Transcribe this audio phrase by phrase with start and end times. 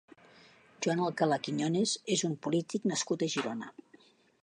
[0.85, 3.75] Joan Alcalà Quiñones és un polític nascut a Girona.